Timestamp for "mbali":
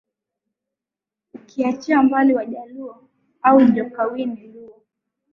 2.03-2.33